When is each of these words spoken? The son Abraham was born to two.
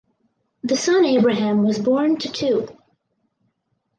The 0.63 0.75
son 0.75 1.05
Abraham 1.05 1.61
was 1.61 1.77
born 1.77 2.17
to 2.17 2.31
two. 2.31 2.67